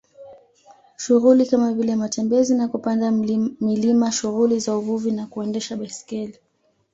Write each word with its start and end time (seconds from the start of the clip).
Shughuli 0.97 1.45
kama 1.45 1.73
vile 1.73 1.95
matembezi 1.95 2.55
na 2.55 2.67
kupanda 2.67 3.11
milima 3.61 4.11
shughuli 4.11 4.59
za 4.59 4.77
uvuvi 4.77 5.11
na 5.11 5.27
kuendesha 5.27 5.77
baiskeli 5.77 6.39